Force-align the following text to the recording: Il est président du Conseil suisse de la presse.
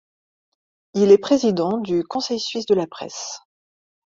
Il 0.95 1.11
est 1.11 1.19
président 1.19 1.77
du 1.77 2.03
Conseil 2.03 2.39
suisse 2.39 2.65
de 2.65 2.73
la 2.73 2.87
presse. 2.87 3.39